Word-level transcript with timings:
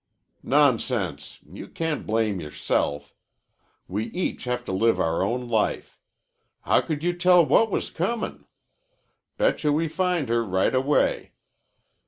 "Nonsense. 0.41 1.41
You 1.47 1.67
can't 1.67 2.07
blame 2.07 2.39
yourself. 2.41 3.13
We 3.87 4.05
each 4.05 4.45
have 4.45 4.65
to 4.65 4.71
live 4.71 4.99
our 4.99 5.21
own 5.21 5.47
life. 5.47 5.99
How 6.61 6.81
could 6.81 7.03
you 7.03 7.15
tell 7.15 7.45
what 7.45 7.69
was 7.69 7.91
comin'? 7.91 8.45
Betcha 9.37 9.71
we 9.71 9.87
find 9.87 10.27
her 10.29 10.43
right 10.43 10.73
away. 10.73 11.33